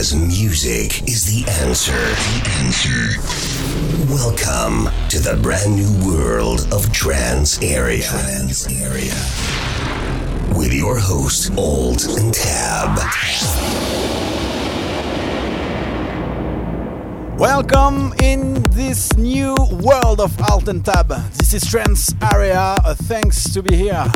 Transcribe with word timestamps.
because 0.00 0.16
music 0.16 1.02
is 1.06 1.26
the 1.26 1.44
answer. 1.60 1.92
The 1.92 2.40
answer. 2.62 3.20
Welcome 4.10 4.88
to 5.10 5.18
the 5.18 5.38
brand 5.42 5.76
new 5.76 5.92
world 6.08 6.66
of 6.72 6.90
Trance 6.90 7.62
Area. 7.62 8.04
Trance 8.04 8.66
Area. 8.80 9.12
With 10.58 10.72
your 10.72 10.98
host, 10.98 11.52
Alt 11.58 12.06
and 12.16 12.32
Tab. 12.32 12.96
Welcome 17.38 18.14
in 18.22 18.62
this 18.70 19.14
new 19.18 19.54
world 19.82 20.20
of 20.20 20.32
Alt 20.50 20.68
and 20.68 20.82
Tab. 20.82 21.08
This 21.34 21.52
is 21.52 21.66
Trance 21.70 22.14
Area. 22.32 22.58
Uh, 22.58 22.94
thanks 22.94 23.52
to 23.52 23.62
be 23.62 23.76
here. 23.76 24.10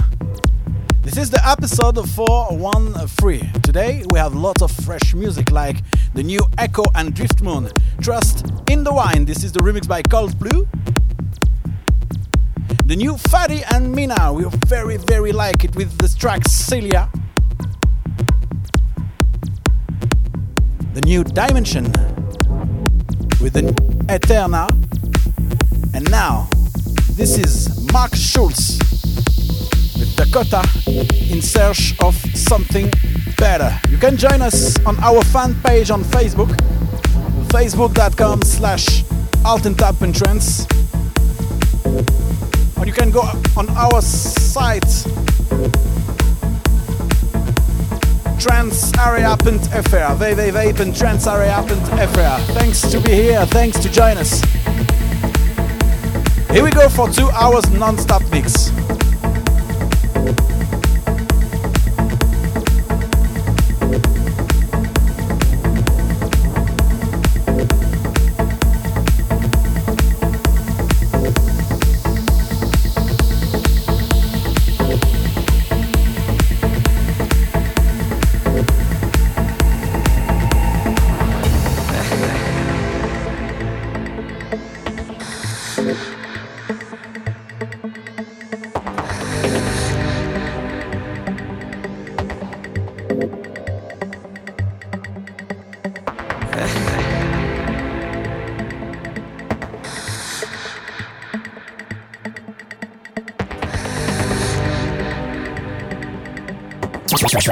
This 1.04 1.18
is 1.18 1.28
the 1.28 1.46
episode 1.46 2.08
413. 2.08 3.60
Today 3.60 4.04
we 4.08 4.18
have 4.18 4.34
lots 4.34 4.62
of 4.62 4.70
fresh 4.72 5.12
music 5.14 5.50
like 5.50 5.76
the 6.14 6.22
new 6.22 6.40
Echo 6.56 6.82
and 6.94 7.14
Driftmoon. 7.14 7.70
Trust 8.00 8.46
in 8.70 8.84
the 8.84 8.92
Wine. 8.92 9.26
This 9.26 9.44
is 9.44 9.52
the 9.52 9.60
remix 9.60 9.86
by 9.86 10.00
Cold 10.00 10.38
Blue. 10.38 10.66
The 12.86 12.96
new 12.96 13.16
Fady 13.16 13.62
and 13.74 13.94
Mina. 13.94 14.32
We 14.32 14.46
very, 14.66 14.96
very 14.96 15.32
like 15.32 15.62
it 15.62 15.76
with 15.76 15.98
the 15.98 16.08
track 16.08 16.48
Celia. 16.48 17.10
The 20.94 21.02
new 21.02 21.22
Dimension 21.22 21.84
with 23.42 23.52
the 23.52 23.74
Eterna. 24.08 24.70
And 25.94 26.10
now, 26.10 26.48
this 27.10 27.36
is 27.36 27.92
Markus 27.92 28.26
Schulz 28.26 28.93
Dakota 30.16 30.62
in 31.30 31.42
search 31.42 31.94
of 32.00 32.14
something 32.36 32.90
better. 33.38 33.78
You 33.90 33.98
can 33.98 34.16
join 34.16 34.40
us 34.42 34.78
on 34.86 34.96
our 35.00 35.22
fan 35.24 35.54
page 35.62 35.90
on 35.90 36.02
Facebook, 36.04 36.50
facebook.com 37.48 38.42
slash 38.42 39.02
altentap 39.44 40.00
and. 40.00 40.66
Or 42.78 42.86
you 42.86 42.92
can 42.92 43.10
go 43.10 43.22
on 43.56 43.68
our 43.70 44.00
site 44.02 44.84
trancearea.fr 48.44 50.16
www.trancearea.fr 50.18 52.40
Thanks 52.52 52.80
to 52.90 53.00
be 53.00 53.12
here, 53.12 53.46
thanks 53.46 53.78
to 53.78 53.90
join 53.90 54.18
us. 54.18 54.42
Here 56.50 56.62
we 56.62 56.70
go 56.70 56.88
for 56.88 57.08
two 57.08 57.30
hours 57.30 57.68
non-stop 57.70 58.22
mix. 58.30 58.70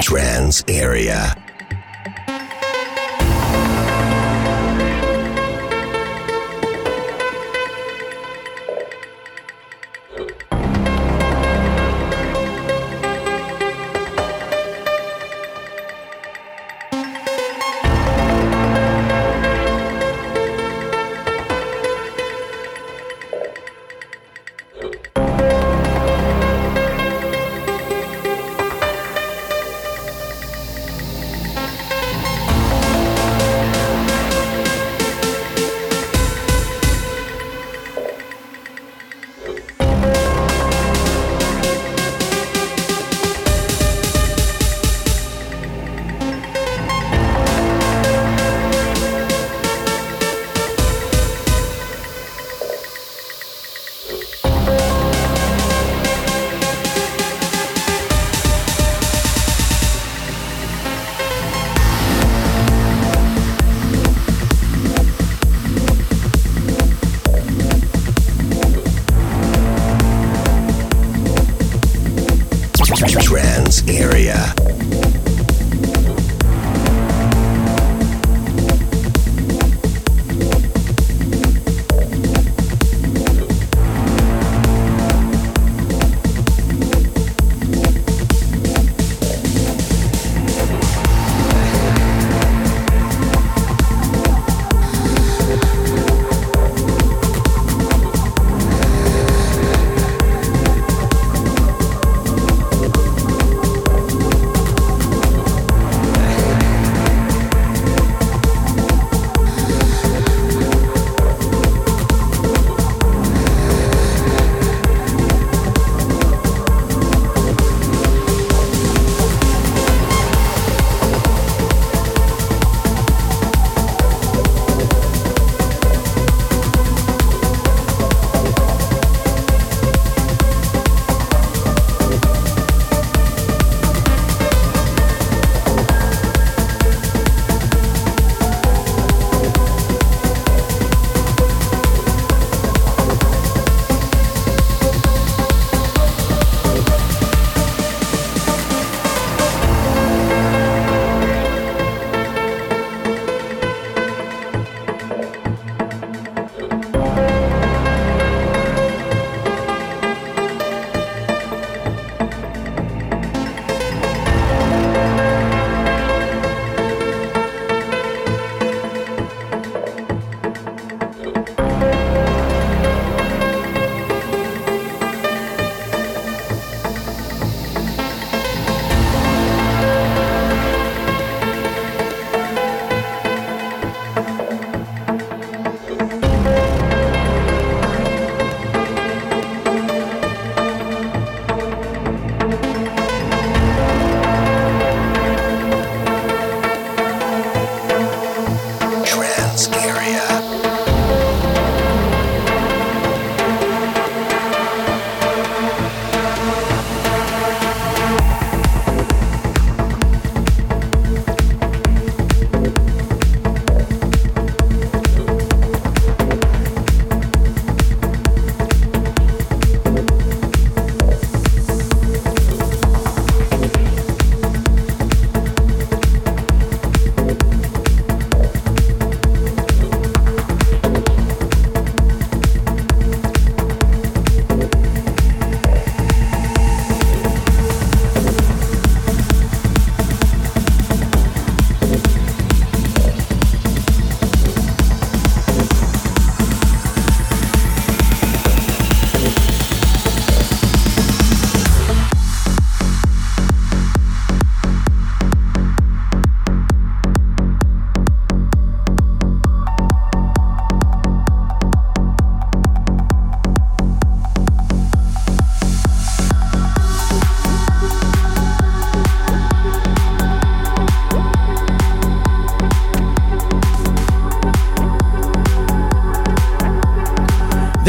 Trance 0.00 0.64
Area. 0.68 1.41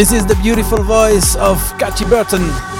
This 0.03 0.11
is 0.11 0.25
the 0.25 0.35
beautiful 0.35 0.83
voice 0.83 1.37
of 1.37 1.57
Katy 1.79 2.03
Burton. 2.03 2.72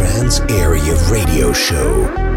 Trance 0.00 0.40
Area 0.48 0.94
Radio 1.10 1.52
Show. 1.52 2.29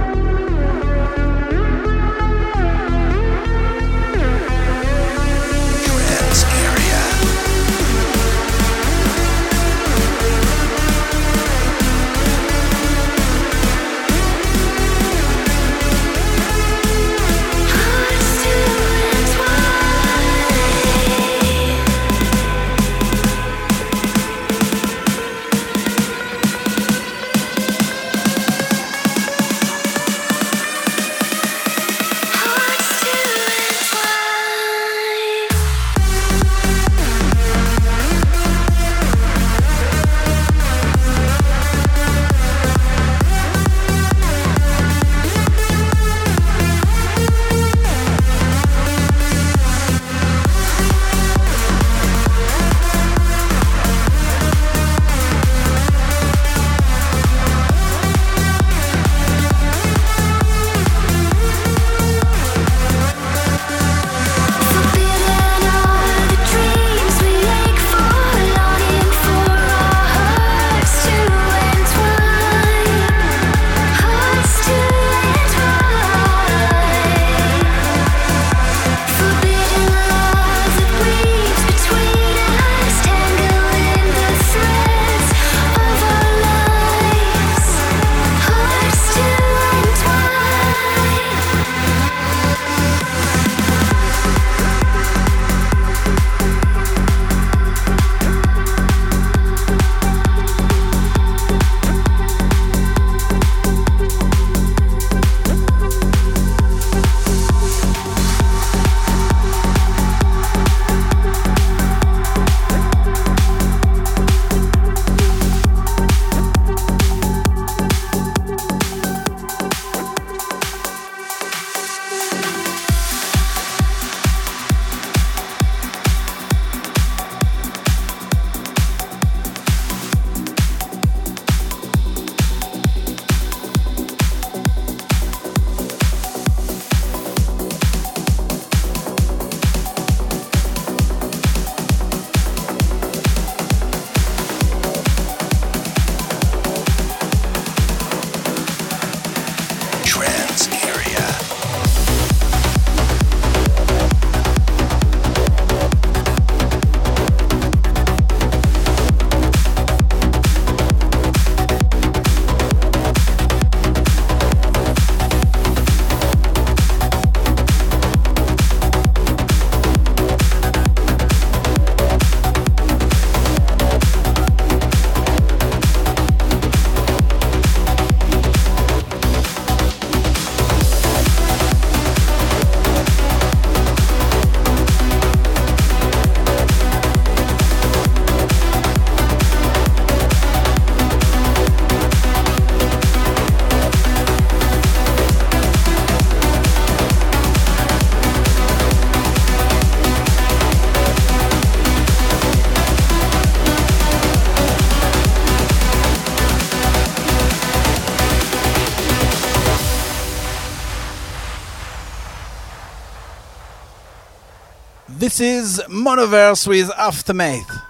This 215.35 215.41
is 215.41 215.81
Monoverse 215.89 216.67
with 216.67 216.91
Aftermath. 216.91 217.82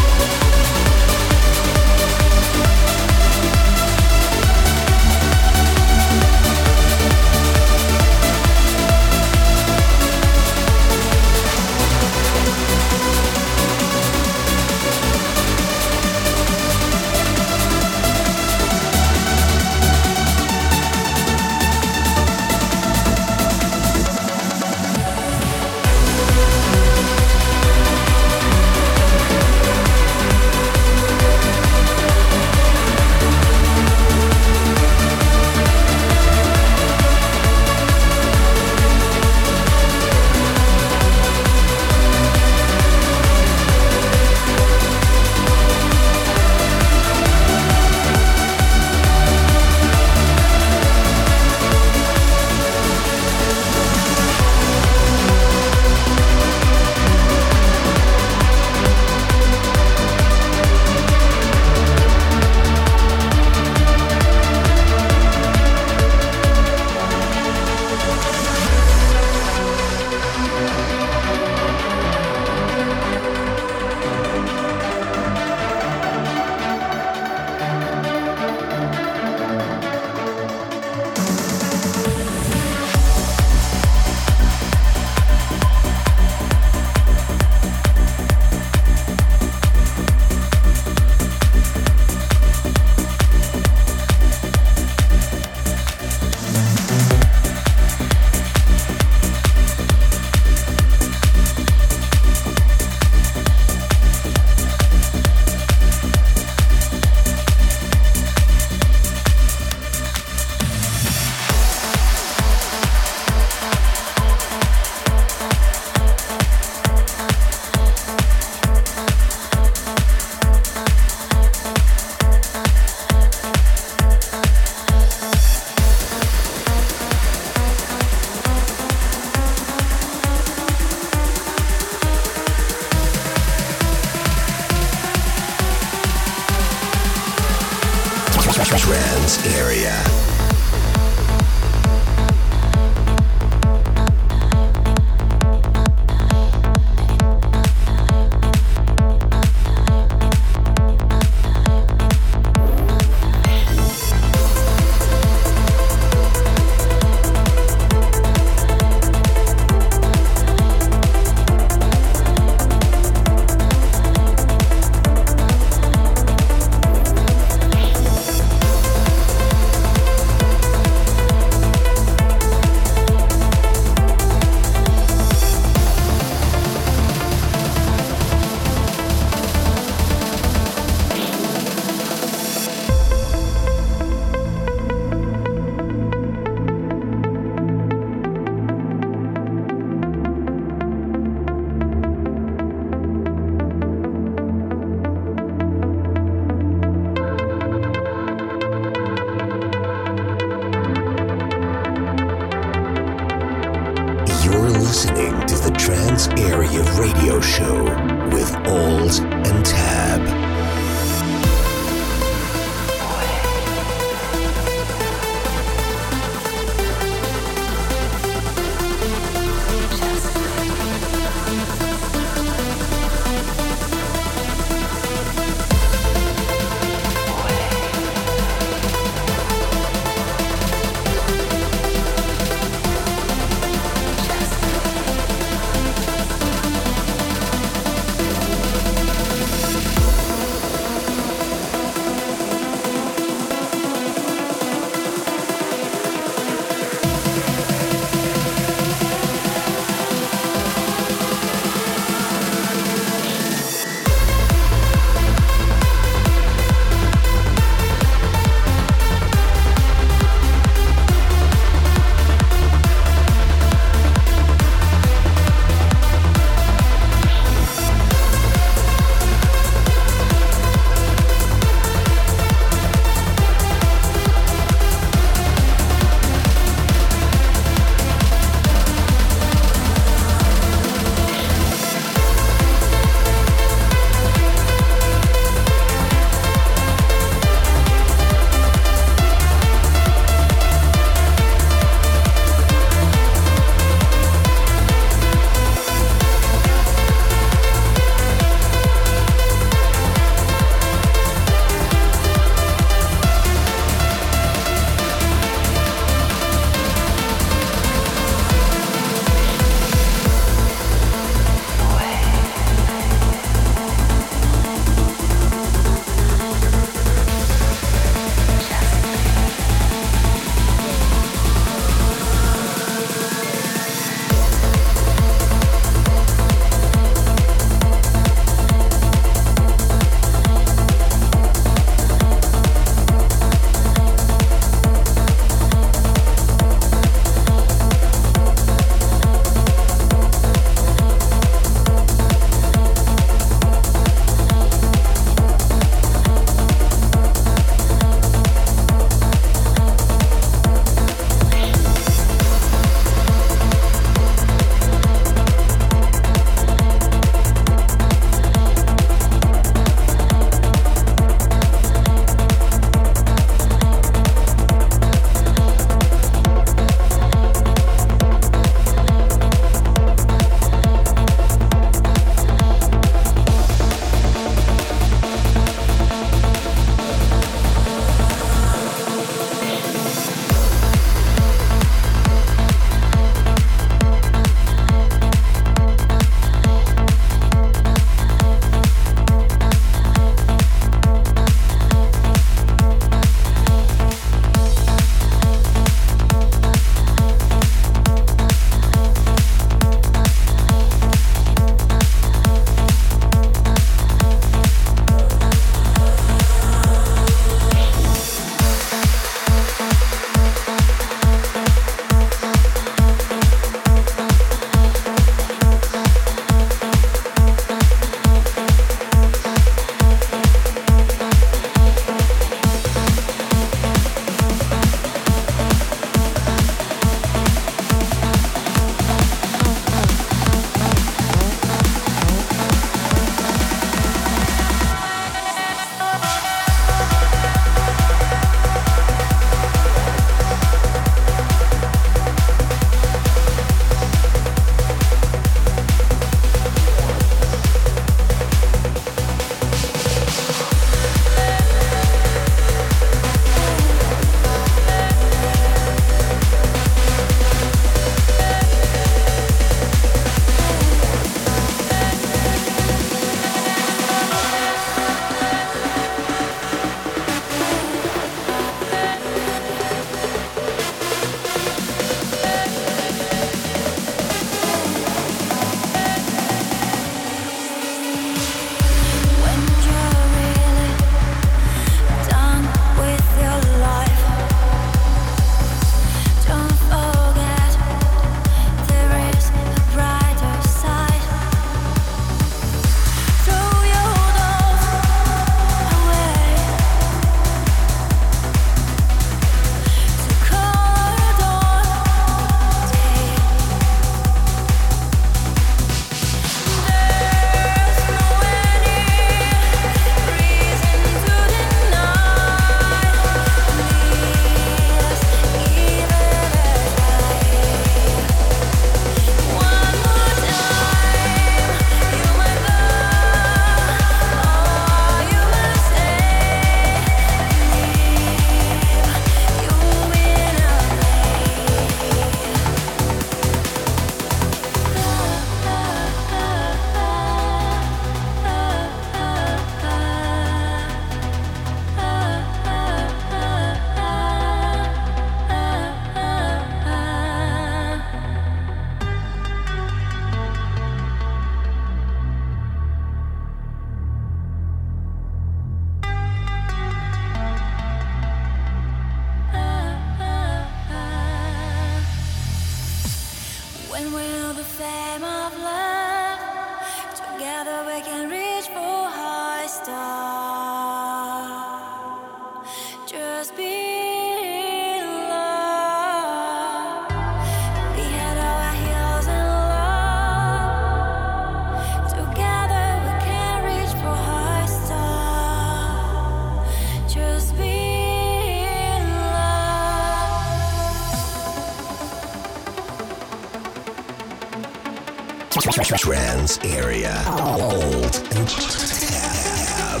Trance 596.44 596.58
area. 596.76 597.22
Alt 597.26 598.20
and 598.36 598.48
tab. 598.48 600.00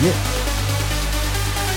Yeah. 0.00 0.16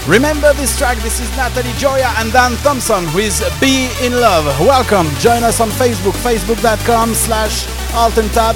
Remember 0.08 0.54
this 0.54 0.78
track, 0.78 0.98
this 1.00 1.20
is 1.20 1.30
Natalie 1.36 1.74
Joya 1.78 2.14
and 2.20 2.32
Dan 2.32 2.56
Thompson 2.64 3.04
with 3.14 3.42
Be 3.60 3.90
In 4.02 4.14
Love. 4.14 4.46
Welcome, 4.62 5.08
join 5.18 5.44
us 5.44 5.60
on 5.60 5.70
Facebook, 5.72 6.14
facebook.com 6.24 7.14
slash 7.16 7.68
alt 7.94 8.18
and 8.18 8.32
tab 8.32 8.56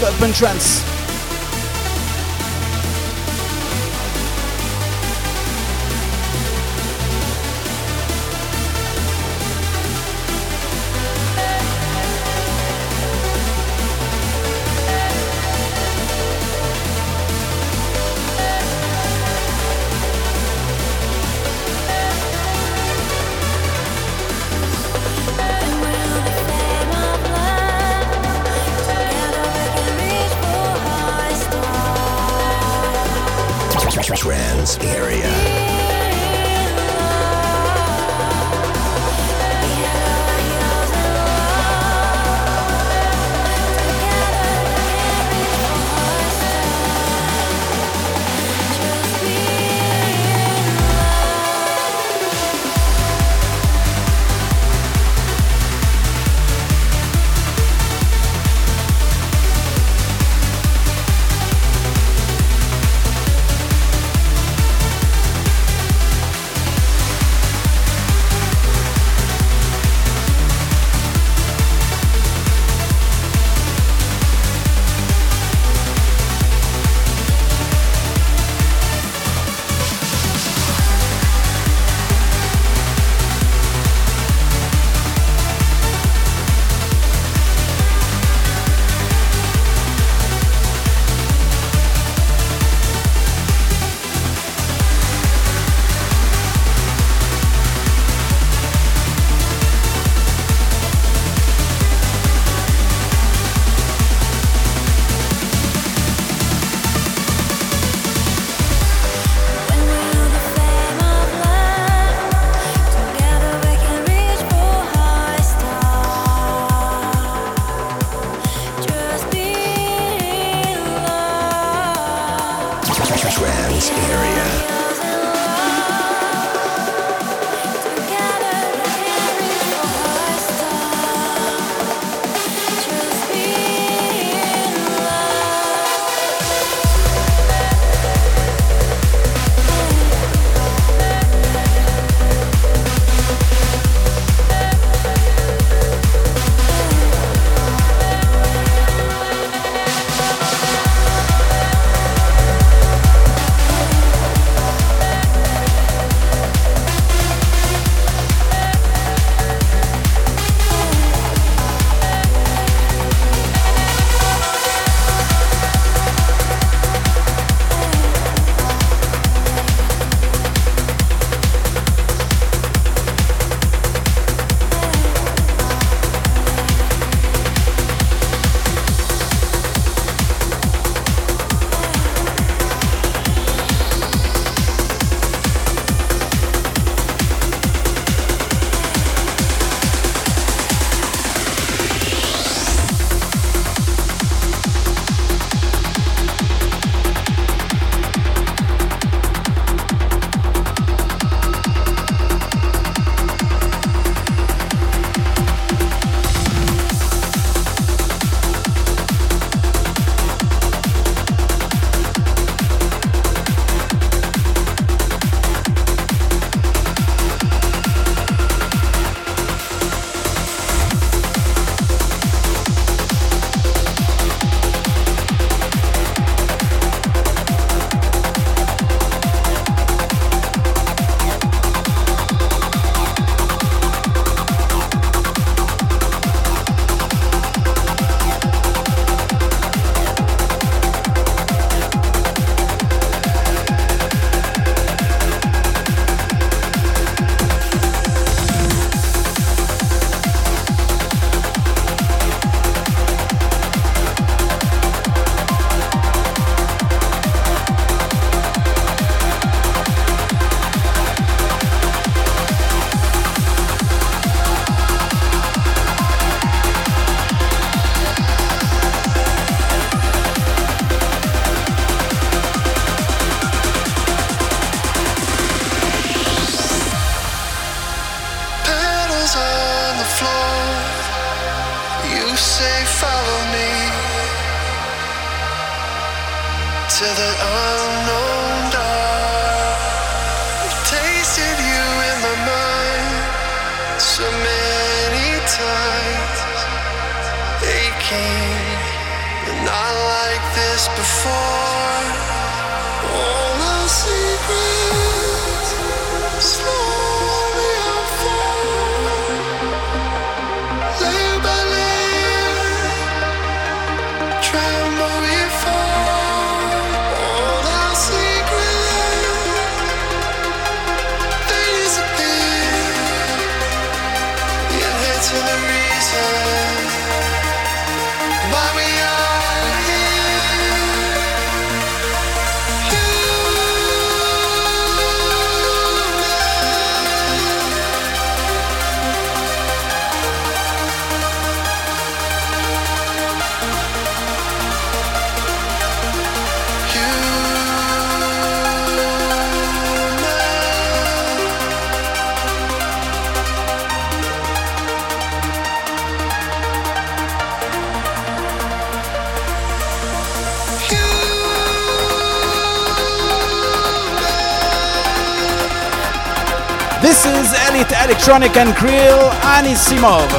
Electronic 368.29 368.57
and 368.57 368.77
Kirill 368.77 369.31
Anisimov. 369.41 370.29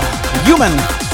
Human. 0.46 1.09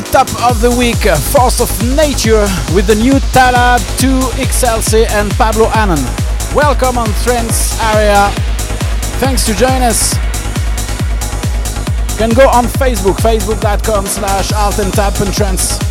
The 0.00 0.10
top 0.10 0.50
of 0.50 0.60
the 0.60 0.70
week. 0.70 1.06
Uh, 1.06 1.16
Force 1.16 1.60
of 1.60 1.70
Nature 1.96 2.46
with 2.74 2.86
the 2.86 2.94
new 2.94 3.18
Tala 3.32 3.78
2 3.98 4.06
XLC 4.40 5.08
and 5.10 5.30
Pablo 5.32 5.66
Annan. 5.76 6.02
Welcome 6.54 6.96
on 6.96 7.08
Trance 7.22 7.78
Area. 7.94 8.30
Thanks 9.20 9.44
to 9.46 9.54
join 9.54 9.82
us. 9.82 10.14
You 12.12 12.16
can 12.18 12.30
go 12.30 12.48
on 12.48 12.64
Facebook, 12.64 13.16
facebook.com 13.16 14.06
slash 14.06 14.52
art 14.52 14.78
and 14.78 14.92
tap 14.92 15.20
and 15.20 15.32
trance. 15.34 15.89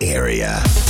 Area. 0.00 0.87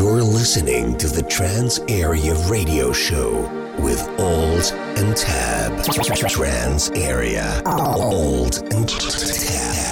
Listening 0.00 0.96
to 0.96 1.08
the 1.08 1.22
Trance 1.22 1.78
Area 1.86 2.34
Radio 2.48 2.90
Show 2.90 3.42
with 3.78 4.00
Old 4.18 4.72
and 4.96 5.14
Tab. 5.14 5.84
Trance 5.84 6.90
Area. 6.92 7.62
Old 7.66 8.62
and 8.72 8.88
Tab. 8.88 9.89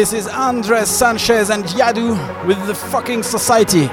This 0.00 0.14
is 0.14 0.26
Andres 0.28 0.88
Sanchez 0.88 1.50
and 1.50 1.62
Yadu 1.76 2.16
with 2.46 2.56
the 2.66 2.74
fucking 2.74 3.22
society. 3.22 3.90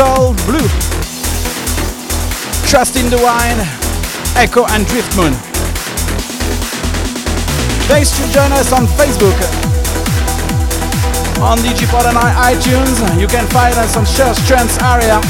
Cold 0.00 0.36
Blue, 0.46 0.66
Trust 2.64 2.96
in 2.96 3.10
the 3.10 3.20
Wine, 3.20 3.60
Echo 4.34 4.64
and 4.72 4.86
Drift 4.86 5.14
Moon. 5.14 5.34
Thanks 7.84 8.10
to 8.16 8.22
join 8.32 8.50
us 8.52 8.72
on 8.72 8.86
Facebook, 8.96 9.36
on 11.42 11.58
Digipod 11.58 12.06
and 12.08 12.16
iTunes. 12.16 13.20
You 13.20 13.28
can 13.28 13.46
find 13.48 13.74
us 13.76 13.94
on 13.94 14.06
Search 14.06 14.38
Trance 14.48 14.78
Area. 14.80 15.20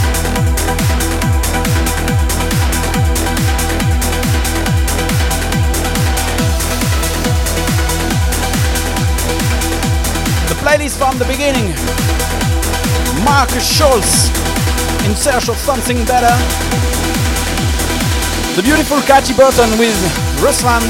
playlist 10.63 10.97
from 10.97 11.19
the 11.19 11.25
beginning. 11.25 11.75
Markus 13.25 13.67
Schulz 13.67 14.40
in 15.07 15.17
search 15.17 15.49
of 15.49 15.57
something 15.57 16.05
better. 16.05 16.35
The 18.57 18.63
beautiful 18.63 19.01
Catchy 19.03 19.35
Burton 19.35 19.71
with 19.79 19.97
Ruslan 20.43 20.83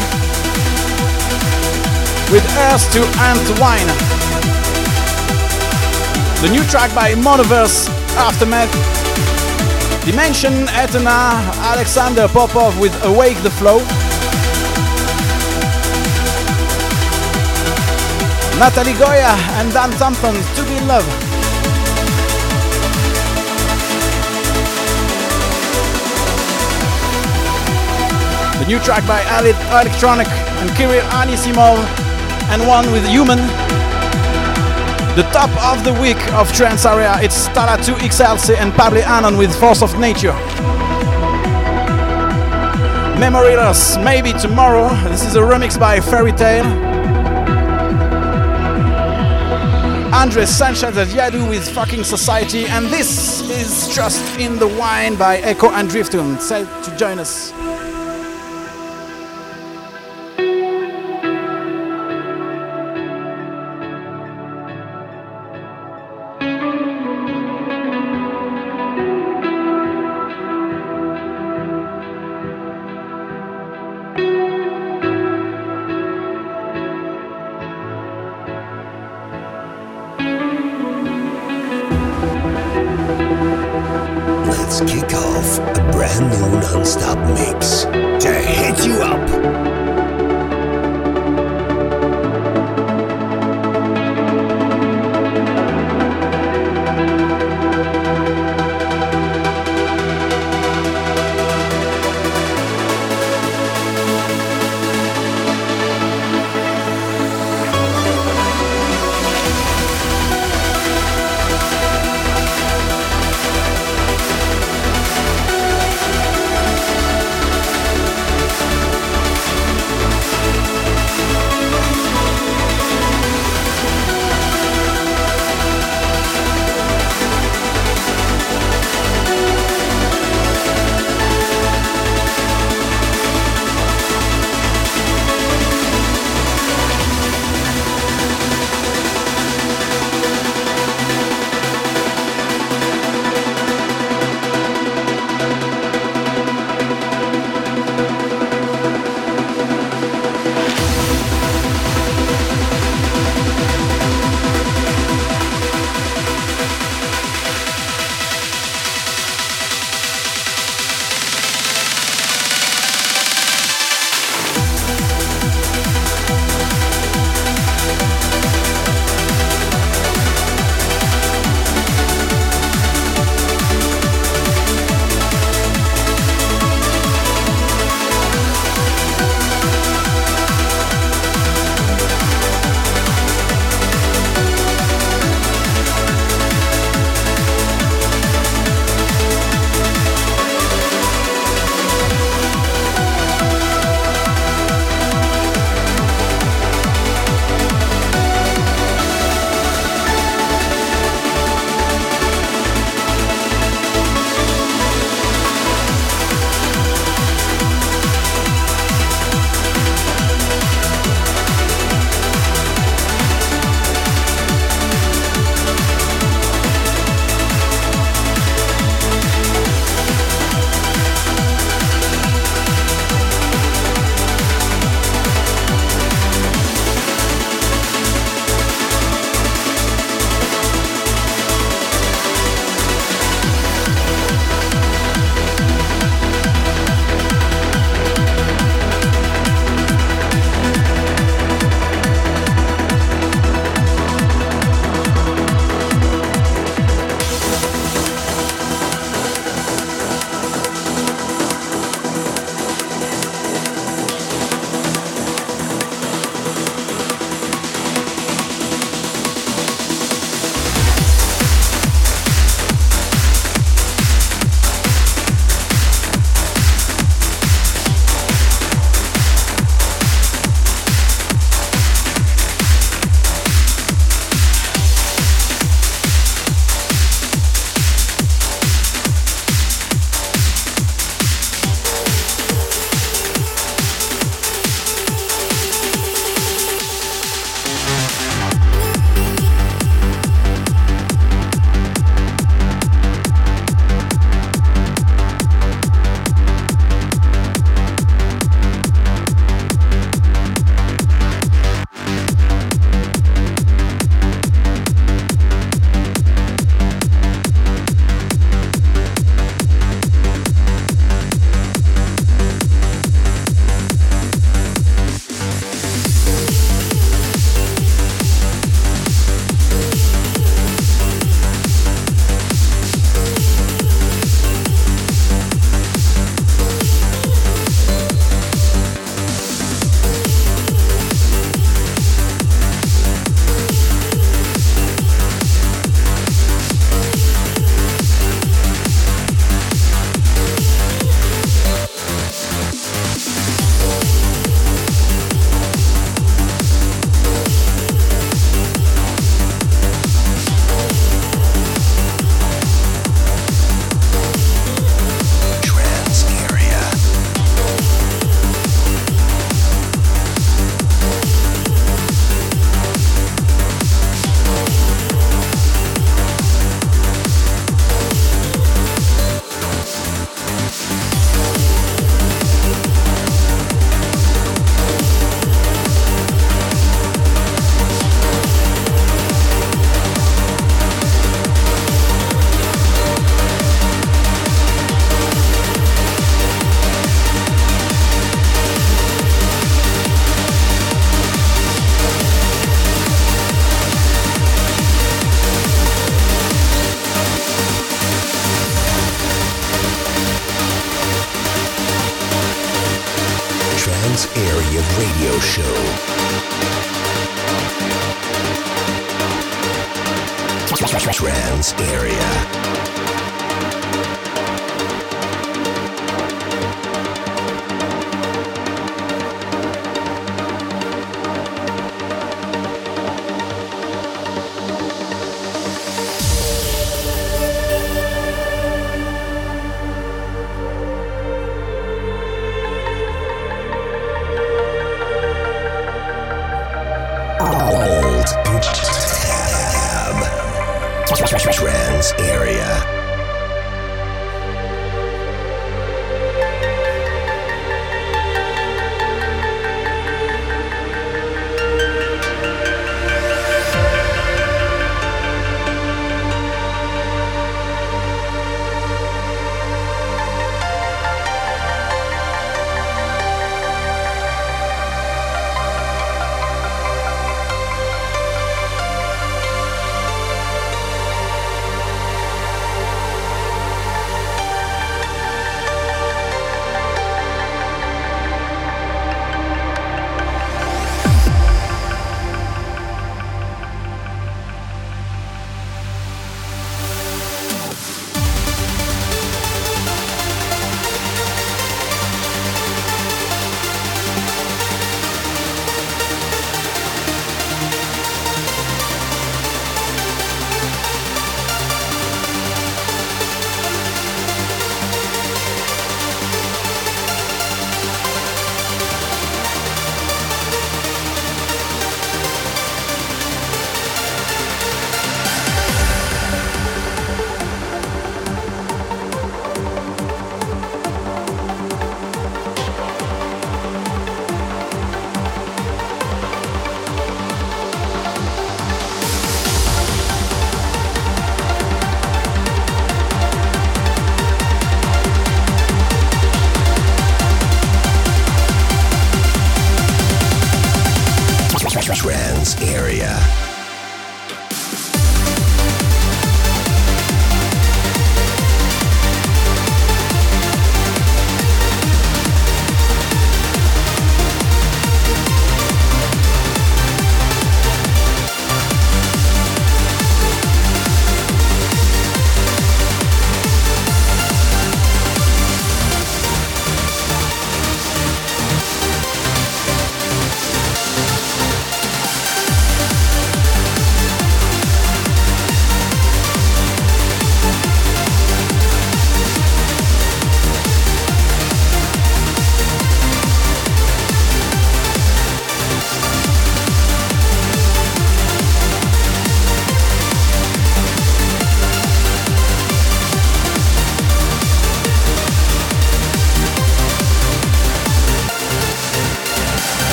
with 2.31 2.45
Earth 2.71 2.91
to 2.93 3.01
Ant 3.27 3.47
Wine. 3.59 3.91
The 6.43 6.49
new 6.51 6.65
track 6.65 6.95
by 6.95 7.15
Monoverse 7.15 7.89
Aftermath. 8.17 8.71
Dimension 10.05 10.69
Etna 10.71 11.51
Alexander 11.73 12.29
Popov 12.29 12.79
with 12.81 12.95
Awake 13.05 13.41
the 13.43 13.51
Flow. 13.51 13.79
Natalie 18.59 18.93
Gioia 18.93 19.35
and 19.59 19.73
Dan 19.73 19.91
Thompson 19.93 20.35
To 20.35 20.65
Be 20.65 20.77
in 20.77 20.87
Love. 20.87 21.30
The 28.61 28.67
new 28.67 28.79
track 28.81 29.07
by 29.09 29.23
Alid 29.23 29.57
Electronic 29.71 30.29
and 30.29 30.71
Kirill 30.77 31.01
Anisimov 31.17 31.79
and 32.53 32.69
one 32.69 32.93
with 32.93 33.07
Human. 33.09 33.39
The 35.17 35.27
top 35.33 35.51
of 35.65 35.83
the 35.83 35.99
week 35.99 36.21
of 36.35 36.53
trance 36.53 36.85
area, 36.85 37.17
it's 37.23 37.49
Talla 37.49 37.79
2XLC 37.79 38.59
and 38.59 38.71
Pablo 38.75 39.01
Anon 39.01 39.39
with 39.39 39.59
Force 39.59 39.83
of 39.83 39.99
Nature. 39.99 40.35
Memoryless, 43.17 44.03
maybe 44.05 44.35
tomorrow. 44.35 44.91
This 45.09 45.25
is 45.25 45.37
a 45.37 45.41
remix 45.41 45.81
by 45.81 45.99
Fairy 45.99 46.33
Tale. 46.33 46.67
Andres 50.13 50.51
Sanchez 50.51 50.99
at 50.99 51.09
Yadu 51.09 51.49
with 51.49 51.67
Fucking 51.71 52.05
Society, 52.05 52.67
and 52.67 52.89
this 52.89 53.41
is 53.49 53.89
Just 53.95 54.39
in 54.39 54.59
the 54.59 54.69
Wine 54.69 55.17
by 55.17 55.39
Echo 55.39 55.71
and 55.71 55.89
Driftun. 55.89 56.39
Say 56.39 56.67
to 56.83 56.97
join 56.99 57.19
us. 57.19 57.55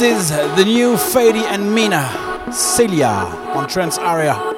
This 0.00 0.30
is 0.30 0.56
the 0.56 0.64
new 0.64 0.94
Fady 0.94 1.42
and 1.42 1.74
Mina, 1.74 2.08
Celia 2.50 3.06
on 3.52 3.68
Trance 3.68 3.98
Area. 3.98 4.49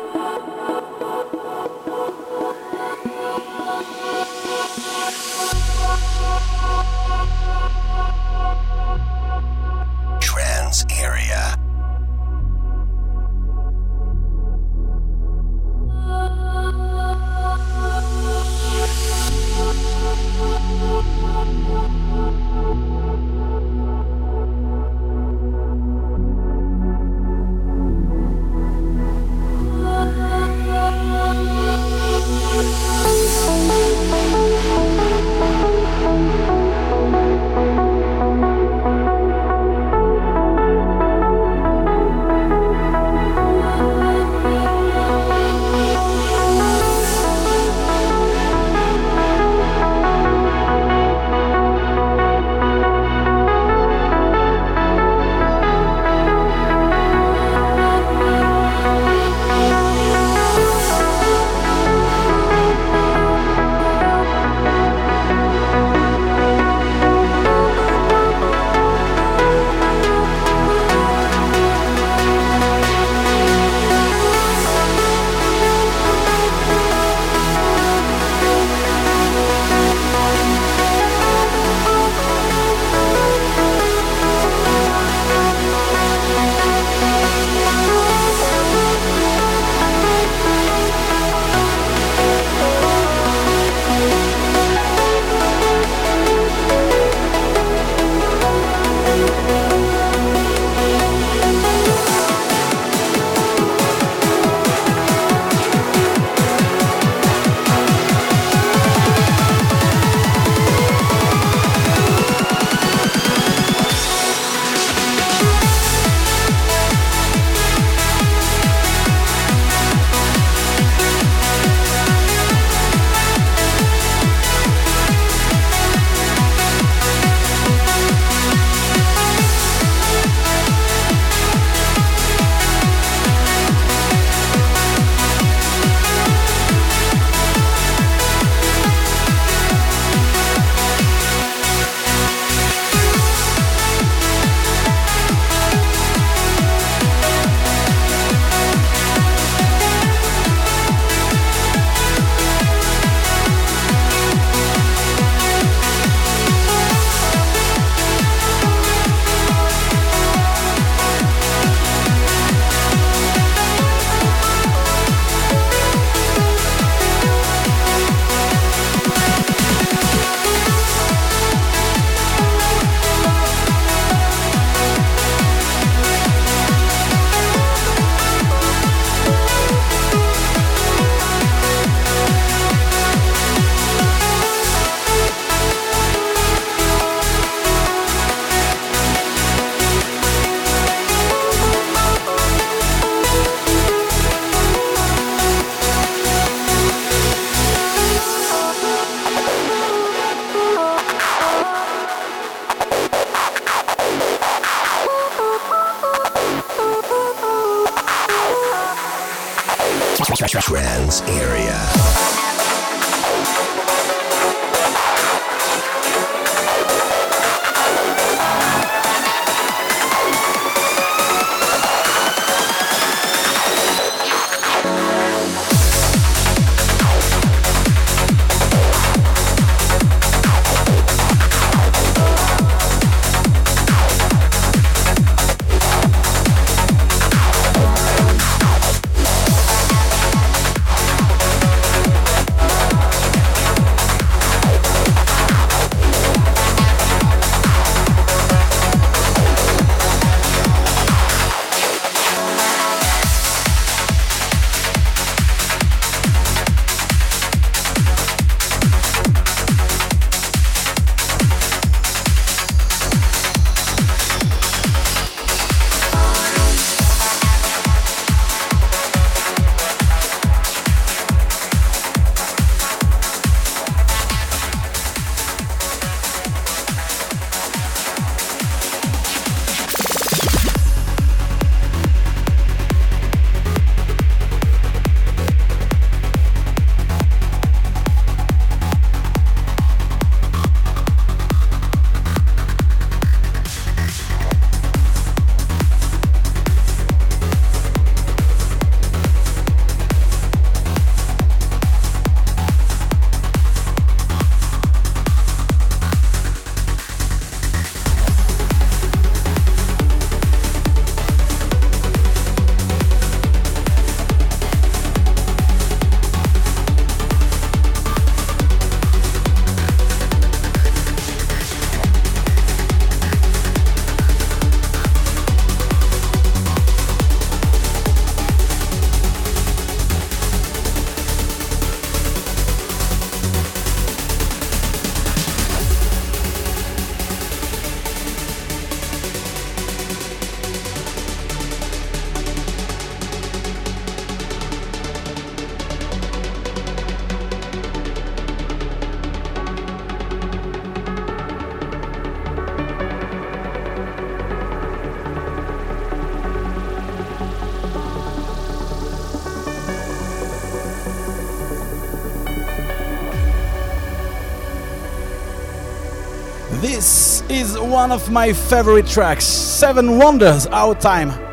Is 367.53 367.79
one 367.79 368.11
of 368.11 368.31
my 368.31 368.53
favorite 368.53 369.07
tracks, 369.07 369.45
Seven 369.45 370.17
Wonders 370.17 370.67
Our 370.67 370.95
Time. 370.95 371.52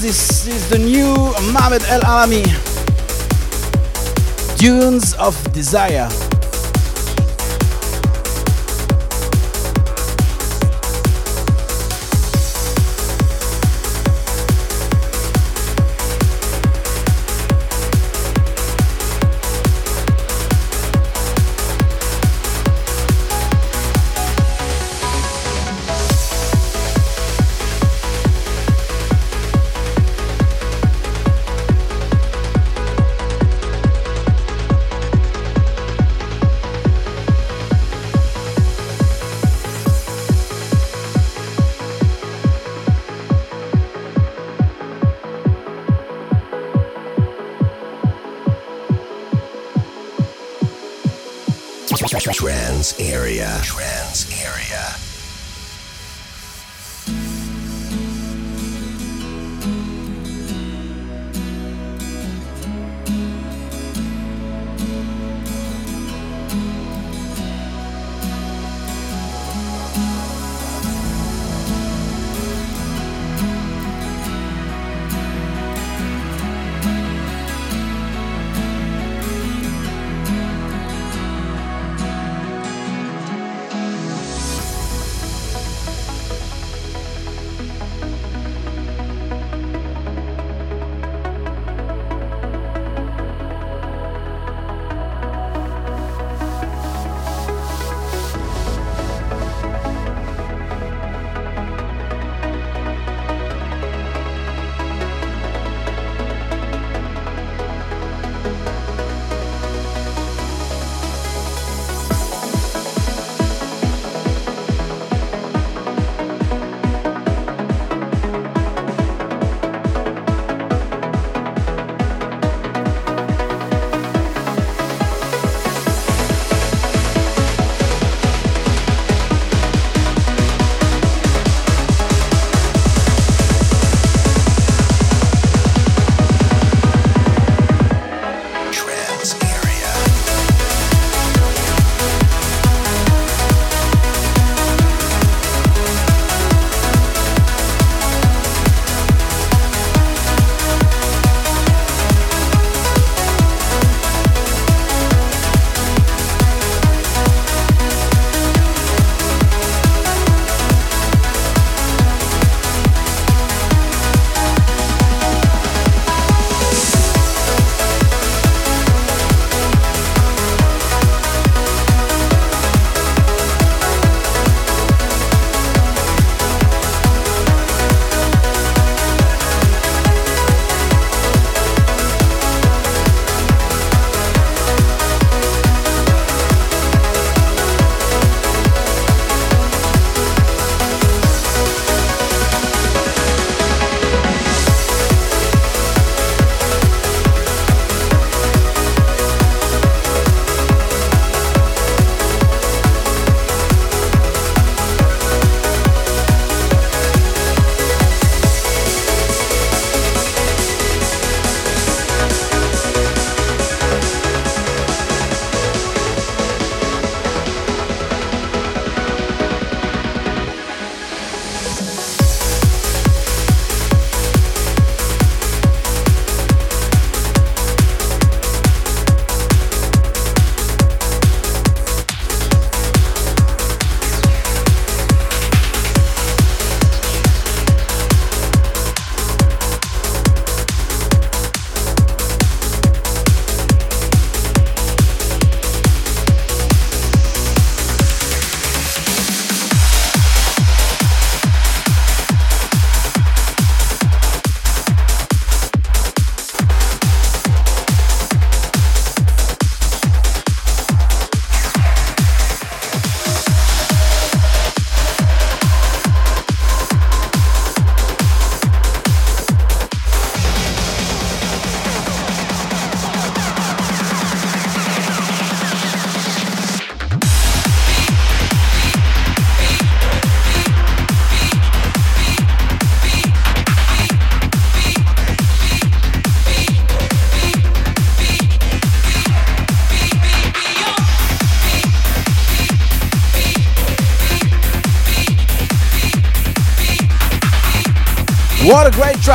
This 0.00 0.46
is 0.46 0.66
the 0.70 0.78
new 0.78 1.14
Mohamed 1.52 1.82
El 1.82 2.00
Alami 2.00 2.44
Dunes 4.56 5.12
of 5.14 5.34
Desire. 5.52 6.29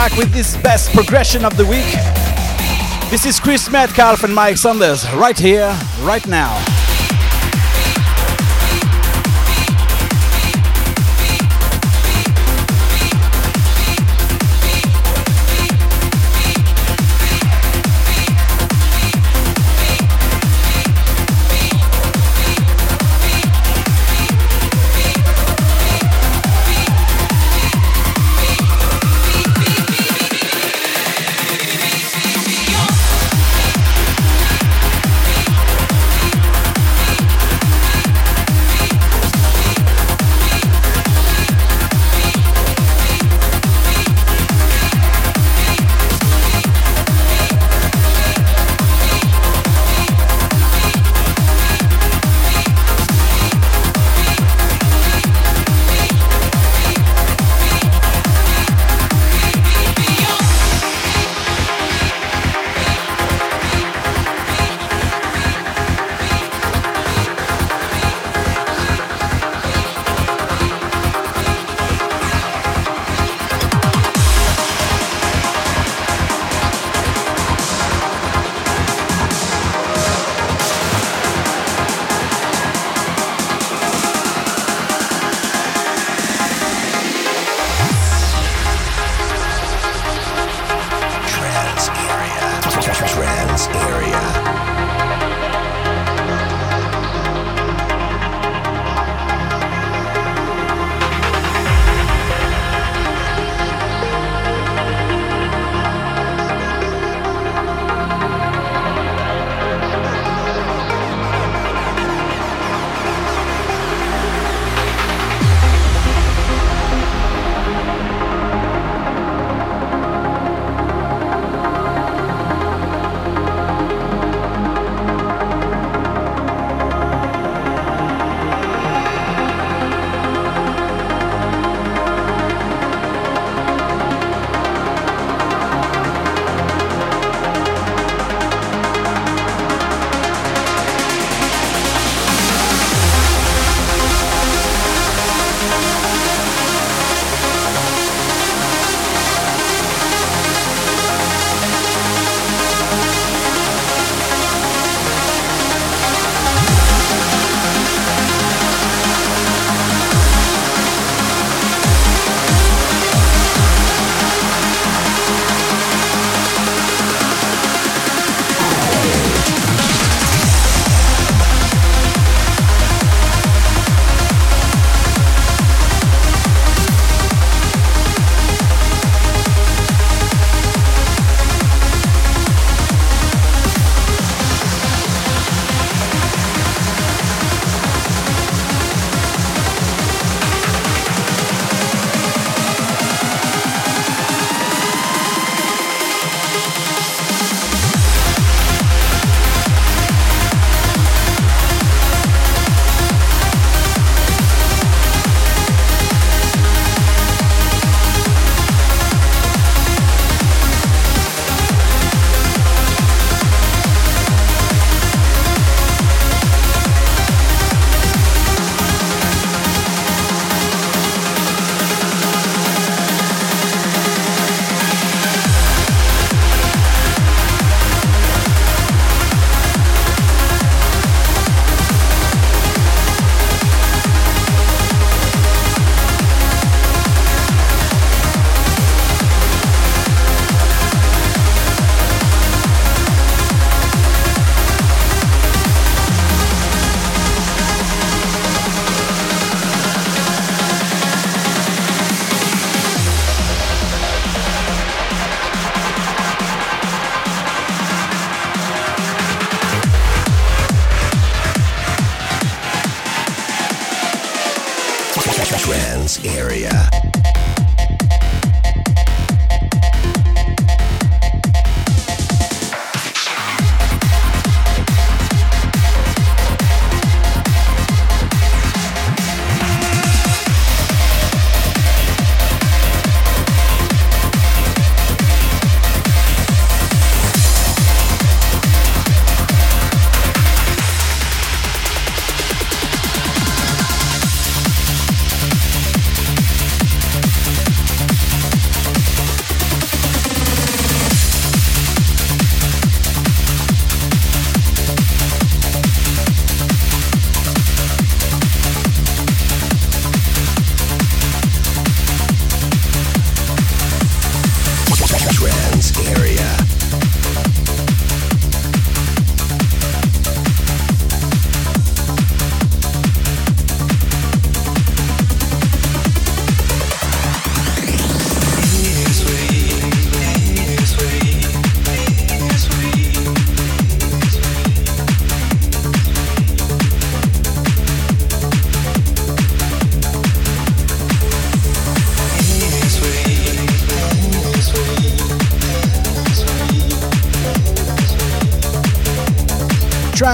Track 0.05 0.19
with 0.19 0.31
this 0.31 0.55
best 0.57 0.91
progression 0.91 1.43
of 1.43 1.57
the 1.57 1.65
week. 1.65 1.91
This 3.09 3.25
is 3.25 3.39
Chris 3.39 3.71
Metcalfe 3.71 4.23
and 4.23 4.35
Mike 4.35 4.55
Saunders 4.55 5.03
right 5.13 5.35
here, 5.35 5.75
right 6.01 6.27
now. 6.27 6.74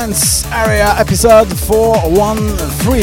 Trance 0.01 0.45
Area 0.47 0.95
episode 0.97 1.55
413. 1.59 3.01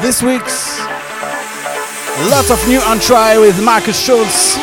This 0.00 0.22
week's 0.22 0.80
lots 2.30 2.50
of 2.50 2.66
new 2.66 2.80
on 2.80 2.98
with 3.38 3.62
Markus 3.62 4.02
Schulz, 4.02 4.56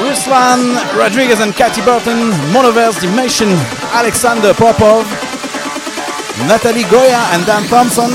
Ruslan 0.00 0.74
Rodriguez 0.96 1.40
and 1.40 1.52
Cathy 1.54 1.82
Burton, 1.82 2.30
Monoverse 2.54 2.98
Dimension, 2.98 3.50
Alexander 3.92 4.54
Popov, 4.54 5.04
Natalie 6.46 6.84
Gioia 6.84 7.32
and 7.32 7.46
Dan 7.46 7.64
Thompson. 7.68 8.10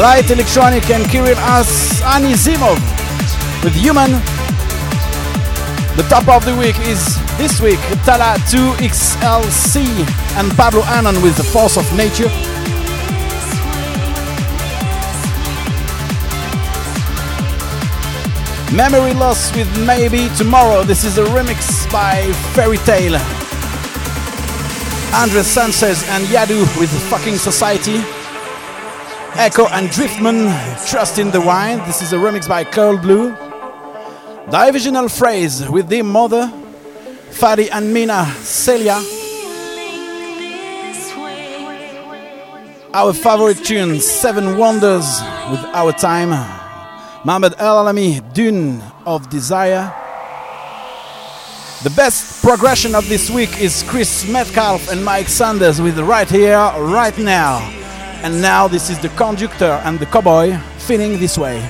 Light 0.00 0.30
Electronic 0.30 0.88
and 0.90 1.04
Kirill 1.10 1.36
As 1.38 1.66
Zimov 2.34 2.78
with 3.62 3.74
Human. 3.74 4.12
The 5.96 6.06
top 6.08 6.28
of 6.28 6.46
the 6.46 6.56
week 6.56 6.78
is 6.80 7.18
this 7.36 7.60
week 7.60 7.78
Talla 8.06 8.36
2XLC 8.48 9.84
and 10.38 10.50
Pablo 10.52 10.82
Annon 10.84 11.20
with 11.20 11.36
The 11.36 11.44
Force 11.44 11.76
of 11.76 11.84
Nature. 11.94 12.28
Memory 18.74 19.12
Loss 19.14 19.54
with 19.54 19.68
Maybe 19.86 20.30
Tomorrow. 20.36 20.84
This 20.84 21.04
is 21.04 21.18
a 21.18 21.24
remix 21.24 21.90
by 21.92 22.32
Fairy 22.54 22.78
Tale. 22.78 23.37
Andres 25.14 25.46
Sanchez 25.46 26.06
and 26.10 26.24
Yadu 26.26 26.60
with 26.78 26.90
Fucking 27.10 27.36
Society. 27.36 27.96
Echo 29.34 29.66
and 29.68 29.88
Driftman, 29.88 30.48
Trust 30.88 31.18
in 31.18 31.30
the 31.30 31.40
Wine. 31.40 31.78
This 31.86 32.02
is 32.02 32.12
a 32.12 32.16
remix 32.16 32.48
by 32.48 32.62
Curl 32.62 32.98
Blue. 32.98 33.34
Divisional 34.50 35.08
Phrase 35.08 35.68
with 35.68 35.88
the 35.88 36.02
Mother. 36.02 36.52
Fady 37.30 37.68
and 37.72 37.92
Mina, 37.92 38.26
Celia. 38.42 39.00
Our 42.92 43.12
favorite 43.12 43.64
tune, 43.64 44.00
Seven 44.00 44.56
Wonders 44.58 45.20
with 45.50 45.64
Our 45.74 45.92
Time. 45.92 46.30
Mohamed 47.24 47.54
El 47.58 47.84
Alami, 47.84 48.20
Dune 48.34 48.82
of 49.06 49.28
Desire. 49.30 49.92
The 51.84 51.90
best 51.90 52.42
progression 52.42 52.96
of 52.96 53.08
this 53.08 53.30
week 53.30 53.60
is 53.60 53.84
Chris 53.84 54.28
Metcalfe 54.28 54.90
and 54.90 55.04
Mike 55.04 55.28
Sanders 55.28 55.80
with 55.80 55.96
Right 56.00 56.28
Here, 56.28 56.58
Right 56.76 57.16
Now. 57.16 57.60
And 58.24 58.42
now 58.42 58.66
this 58.66 58.90
is 58.90 58.98
the 58.98 59.10
conductor 59.10 59.80
and 59.84 59.96
the 59.96 60.06
cowboy 60.06 60.58
feeling 60.78 61.20
this 61.20 61.38
way. 61.38 61.60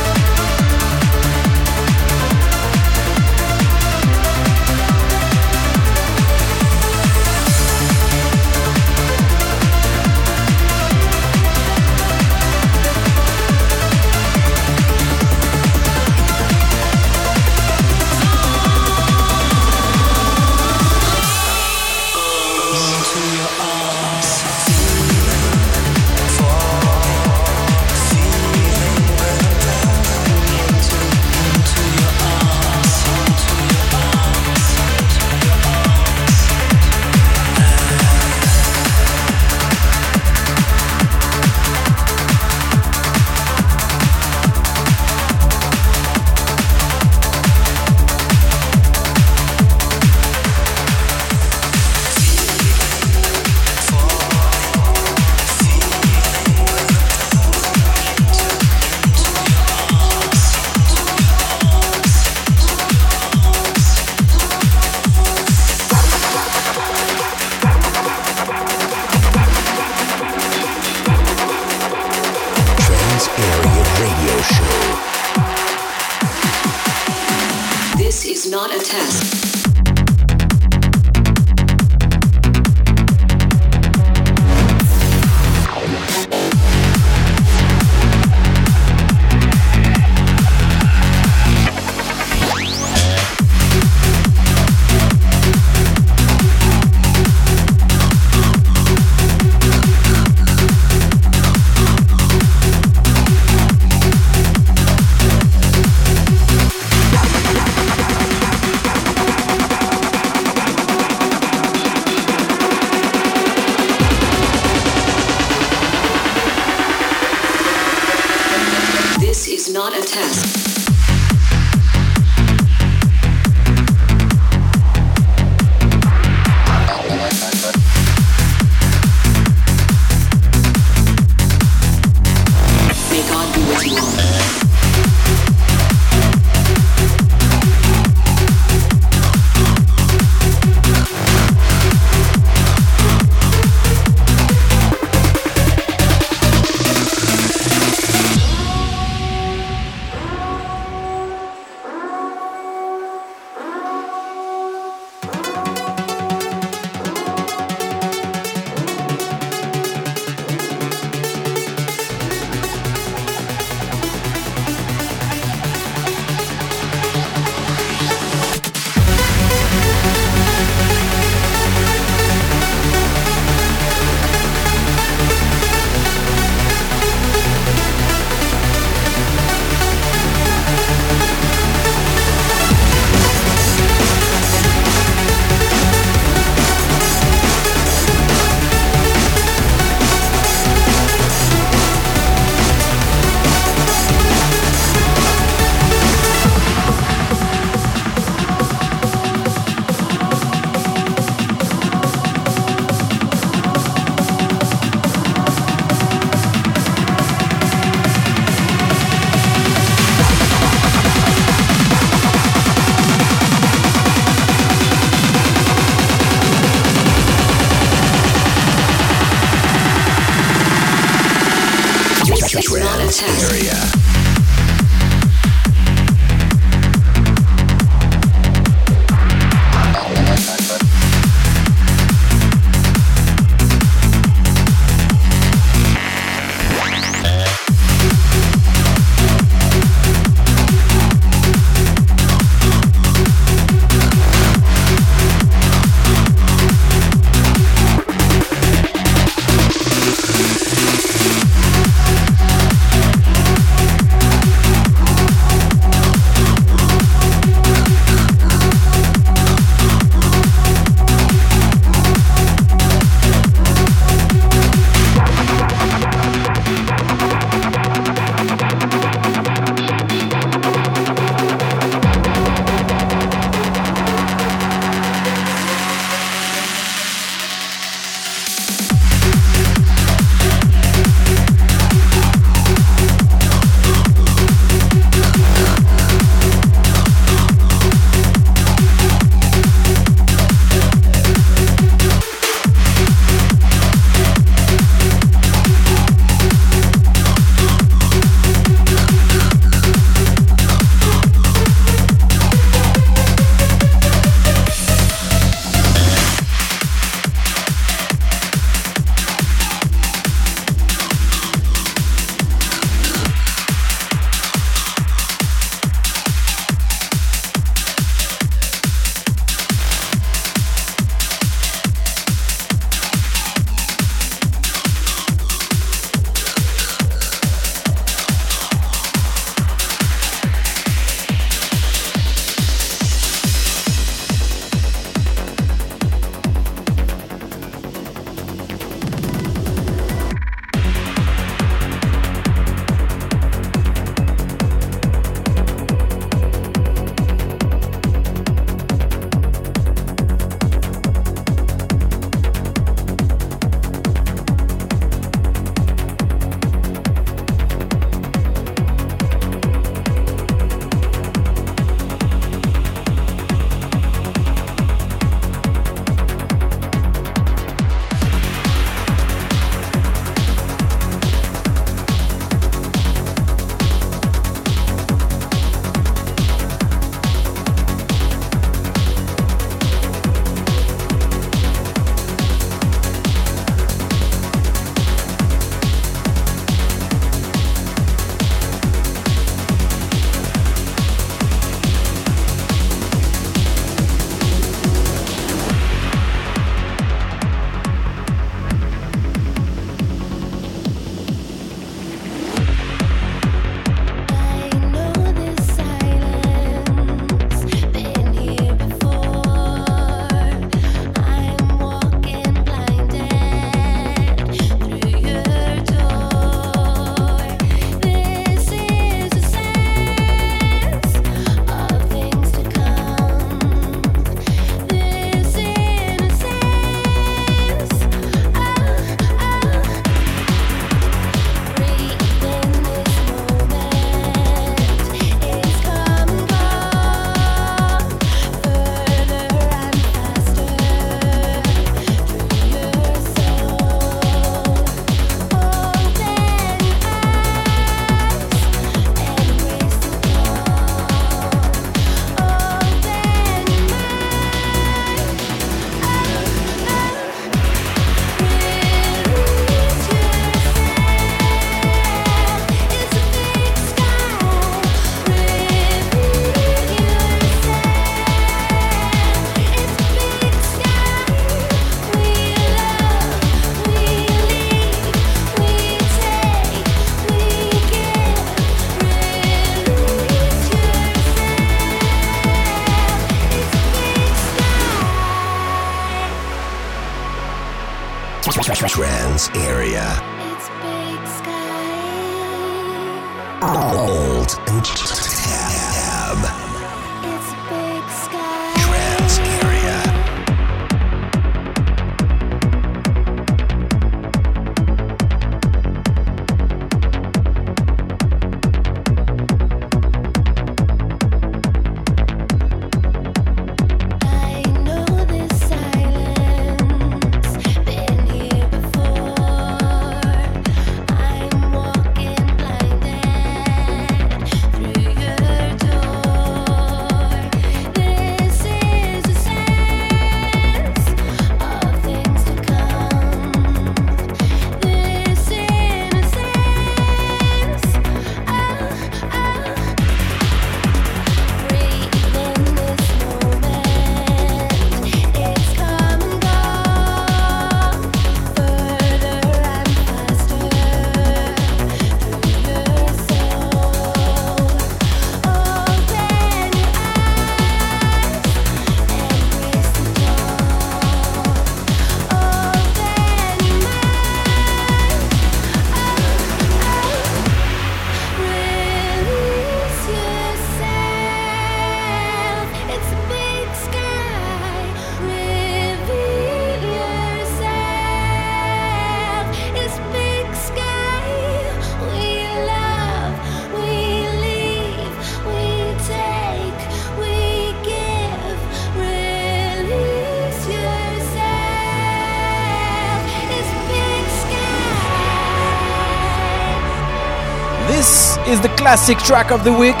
is 598.50 598.60
the 598.60 598.68
classic 598.70 599.16
track 599.18 599.52
of 599.52 599.62
the 599.62 599.72
week. 599.72 600.00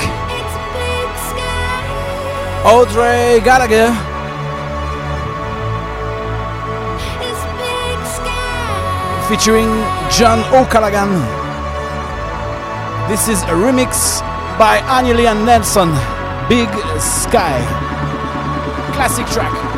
Audrey 2.66 3.38
Gallagher. 3.46 3.94
Featuring 9.28 9.70
John 10.10 10.40
O'Callaghan. 10.52 11.12
This 13.08 13.28
is 13.28 13.40
a 13.44 13.54
remix 13.54 14.20
by 14.58 14.78
Agnelli 14.78 15.26
and 15.30 15.46
Nelson, 15.46 15.90
Big 16.48 16.68
Sky. 16.98 17.62
Classic 18.94 19.26
track. 19.26 19.69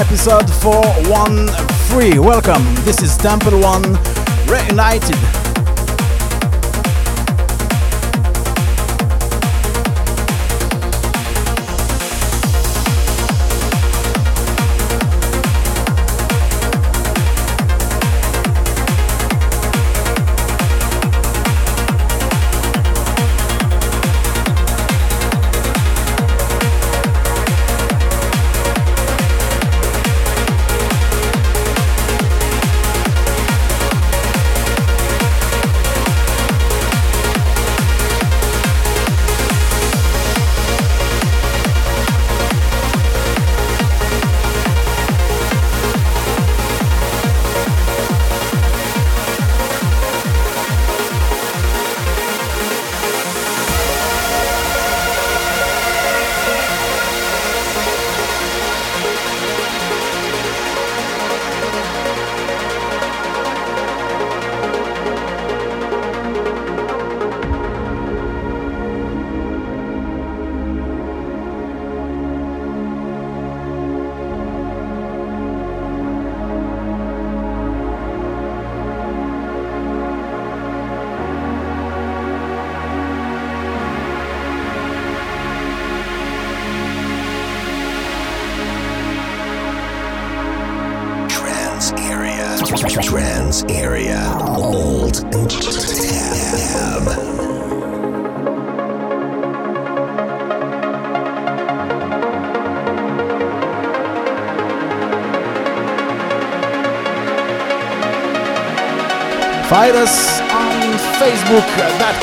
Episode 0.00 0.48
413. 0.62 2.22
Welcome. 2.24 2.64
This 2.86 3.02
is 3.02 3.18
Temple 3.18 3.60
One 3.60 3.82
Reunited. 4.46 5.39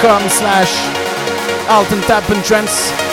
facebook.com 0.08 0.30
slash 0.30 1.70
Alton 1.70 2.02
Tap 2.02 2.30
and 2.30 2.44
Trance. 2.44 3.07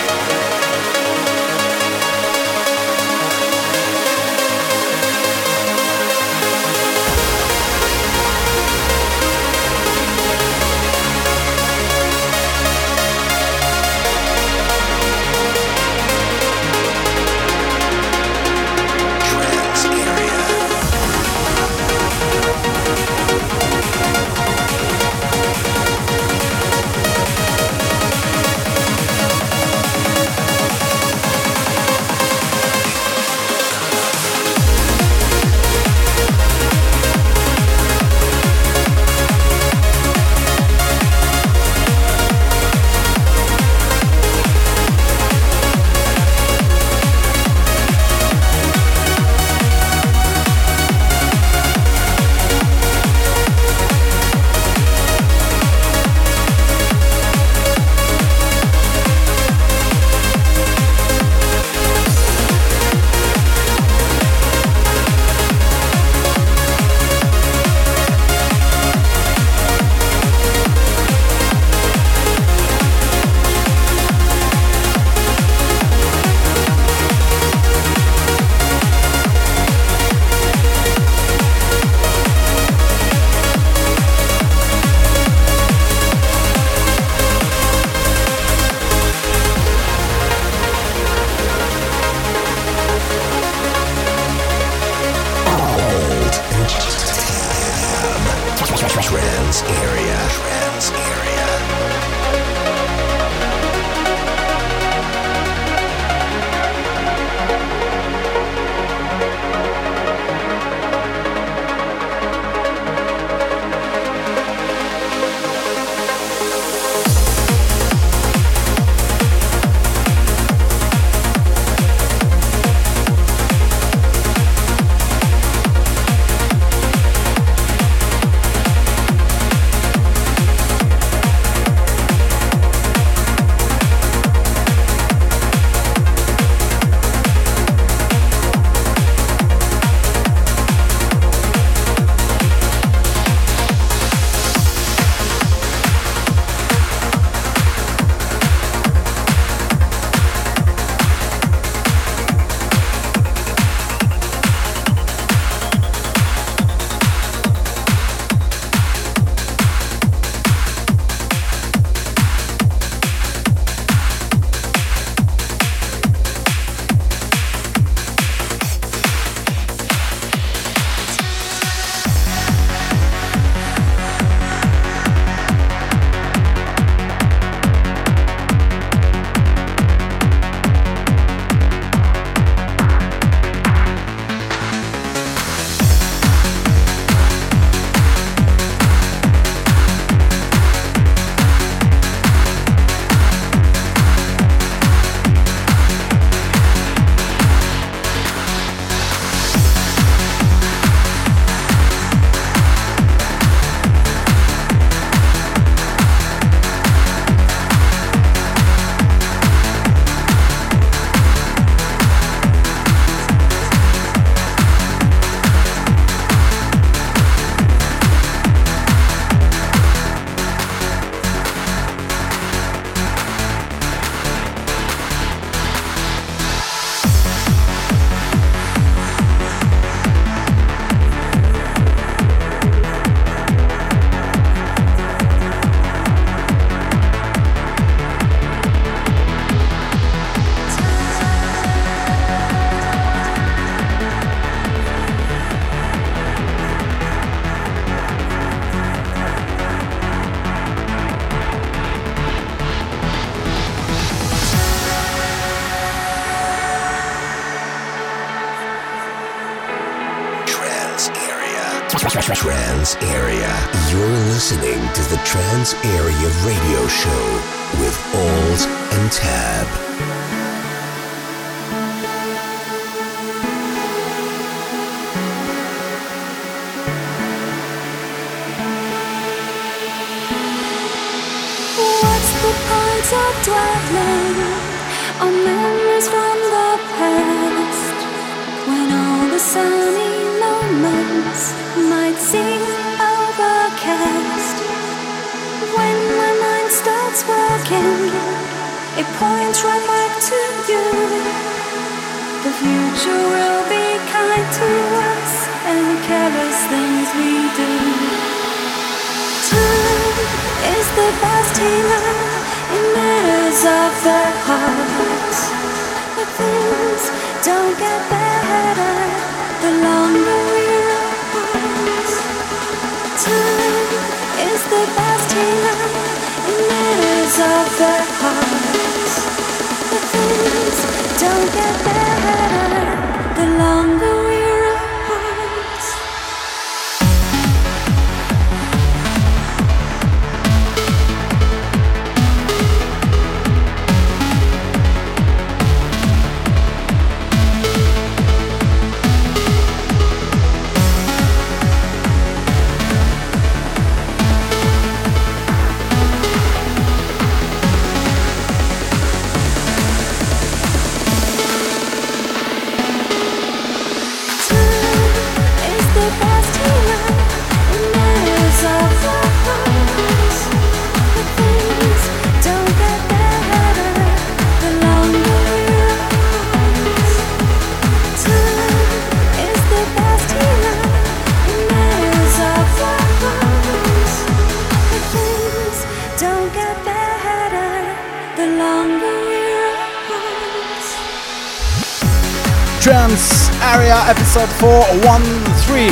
413. 394.59 395.91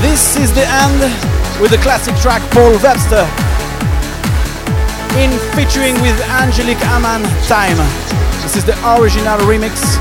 This 0.00 0.36
is 0.36 0.52
the 0.54 0.64
end 0.64 1.00
with 1.60 1.70
the 1.70 1.78
classic 1.78 2.16
track 2.16 2.40
Paul 2.50 2.72
Webster 2.80 3.28
in 5.20 5.30
featuring 5.52 6.00
with 6.00 6.16
Angelique 6.40 6.80
Aman 6.88 7.22
Time. 7.44 7.76
This 8.42 8.56
is 8.56 8.64
the 8.64 8.72
original 8.96 9.38
remix. 9.44 9.98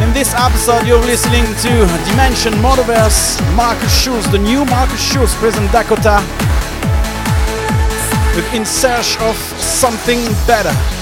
In 0.00 0.12
this 0.14 0.32
episode, 0.34 0.86
you're 0.86 1.04
listening 1.04 1.44
to 1.60 1.72
Dimension 2.08 2.54
Monoverse, 2.64 3.36
Markus 3.54 3.92
Schulz, 3.92 4.30
the 4.30 4.38
new 4.38 4.64
Markus 4.64 5.02
Schulz 5.02 5.34
present 5.34 5.70
Dakota 5.72 6.24
with 8.34 8.54
In 8.54 8.64
Search 8.64 9.18
of 9.20 9.36
Something 9.58 10.20
Better. 10.46 10.97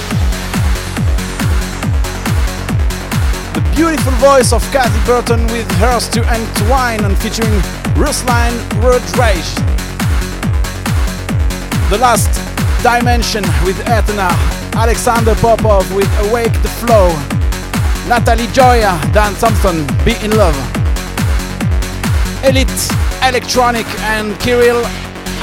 Beautiful 3.76 4.12
voice 4.12 4.54
of 4.54 4.62
Kathy 4.72 4.98
Burton 5.04 5.46
with 5.48 5.70
hers 5.72 6.08
to 6.08 6.24
entwine 6.32 7.04
and 7.04 7.16
featuring 7.18 7.52
Rusline 7.92 8.56
Road 8.82 9.02
Rage. 9.18 9.52
The 11.90 11.98
last 11.98 12.32
dimension 12.82 13.44
with 13.66 13.78
Etna, 13.86 14.30
Alexander 14.74 15.34
Popov 15.34 15.94
with 15.94 16.08
Awake 16.26 16.54
the 16.62 16.70
Flow, 16.80 17.08
Natalie 18.08 18.46
Gioia, 18.46 18.96
Dan 19.12 19.34
Thompson, 19.34 19.86
Be 20.06 20.14
in 20.24 20.30
Love, 20.30 20.56
Elite 22.44 22.90
Electronic 23.28 23.86
and 24.08 24.40
Kirill 24.40 24.82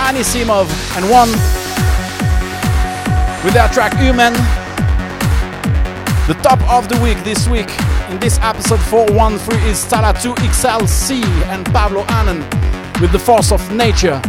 Anisimov, 0.01 0.67
and 0.97 1.07
one 1.07 1.29
with 3.45 3.53
their 3.53 3.69
track 3.69 3.93
Human. 3.97 4.33
The 6.25 6.33
top 6.41 6.61
of 6.71 6.89
the 6.89 6.99
week 7.03 7.21
this 7.23 7.47
week 7.47 7.69
in 8.13 8.19
this 8.19 8.37
episode 8.41 8.79
413 8.81 9.67
is 9.67 9.83
Talla 9.85 10.13
2 10.21 10.35
XLC 10.35 11.23
and 11.47 11.65
Pablo 11.67 12.03
Annan 12.03 12.39
with 13.01 13.11
The 13.11 13.17
Force 13.17 13.51
of 13.51 13.61
Nature. 13.71 14.21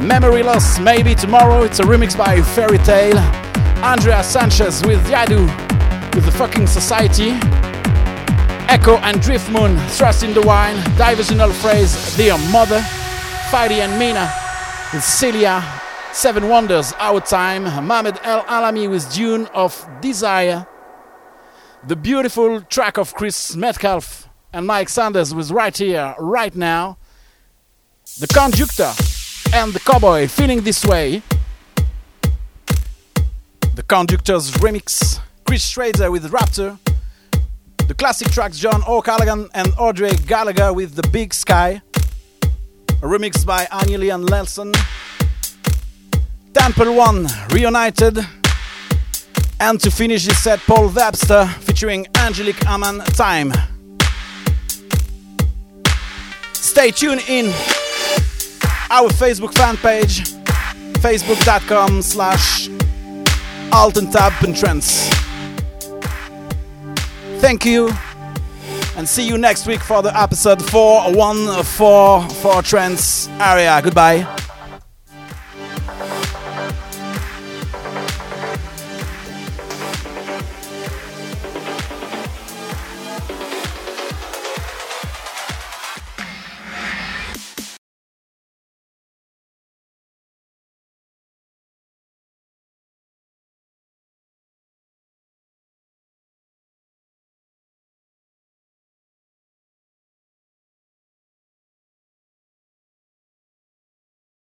Memory 0.00 0.44
Loss, 0.44 0.78
maybe 0.78 1.16
tomorrow. 1.16 1.64
It's 1.64 1.80
a 1.80 1.82
remix 1.82 2.16
by 2.16 2.40
Fairy 2.42 2.78
Tale. 2.78 3.18
Andrea 3.82 4.22
Sanchez 4.22 4.84
with 4.86 5.04
Yadu 5.06 5.46
with 6.14 6.24
The 6.24 6.30
Fucking 6.30 6.68
Society. 6.68 7.30
Echo 8.68 8.96
and 8.98 9.20
Drift 9.20 9.50
Moon, 9.50 9.76
Thrust 9.88 10.22
in 10.22 10.34
the 10.34 10.42
Wine. 10.42 10.76
Diversional 10.96 11.52
Phrase, 11.52 12.16
Dear 12.16 12.38
Mother. 12.52 12.80
Fady 13.50 13.80
and 13.80 13.98
Mina 13.98 14.32
with 14.92 15.02
Celia. 15.02 15.62
Seven 16.12 16.48
Wonders, 16.48 16.92
Our 16.98 17.20
Time. 17.20 17.64
Mohamed 17.64 18.20
El 18.22 18.44
Alami 18.44 18.88
with 18.88 19.12
Dune 19.12 19.46
of 19.46 19.88
Desire. 20.00 20.66
The 21.84 21.96
beautiful 21.96 22.60
track 22.60 22.96
of 22.96 23.12
Chris 23.12 23.56
Metcalfe 23.56 24.28
and 24.52 24.64
Mike 24.64 24.88
Sanders 24.88 25.34
was 25.34 25.50
right 25.50 25.76
here, 25.76 26.14
right 26.16 26.54
now. 26.54 26.96
The 28.20 28.28
Conductor 28.28 28.92
and 29.52 29.72
the 29.72 29.80
Cowboy 29.80 30.28
feeling 30.28 30.60
this 30.60 30.84
way. 30.84 31.22
The 33.74 33.82
Conductor's 33.82 34.52
remix, 34.52 35.18
Chris 35.44 35.66
Schrader 35.66 36.12
with 36.12 36.30
Raptor. 36.30 36.78
The 37.88 37.94
classic 37.94 38.30
tracks 38.30 38.58
John 38.58 38.84
O'Callaghan 38.86 39.48
and 39.52 39.72
Audrey 39.76 40.12
Gallagher 40.24 40.72
with 40.72 40.94
The 40.94 41.08
Big 41.08 41.34
Sky. 41.34 41.82
A 42.44 43.06
remix 43.06 43.44
by 43.44 43.64
Agnelli 43.64 44.14
and 44.14 44.24
Nelson. 44.26 44.72
Temple 46.54 46.94
One 46.94 47.26
reunited. 47.50 48.24
And 49.62 49.80
to 49.82 49.92
finish 49.92 50.26
this 50.26 50.42
set, 50.42 50.58
Paul 50.58 50.88
Webster 50.88 51.46
featuring 51.60 52.04
Angelique 52.16 52.66
Aman 52.66 52.98
Time. 53.14 53.52
Stay 56.52 56.90
tuned 56.90 57.22
in 57.28 57.46
our 58.90 59.08
Facebook 59.10 59.54
fan 59.54 59.76
page, 59.76 60.22
facebook.com 60.98 62.02
slash 62.02 62.66
Altentab 63.70 64.32
Trends. 64.58 65.08
Thank 67.40 67.64
you 67.64 67.88
and 68.96 69.08
see 69.08 69.24
you 69.24 69.38
next 69.38 69.68
week 69.68 69.80
for 69.80 70.02
the 70.02 70.10
episode 70.20 70.60
414 70.70 72.28
for 72.40 72.62
Trance 72.62 73.28
Area. 73.38 73.80
Goodbye. 73.80 74.41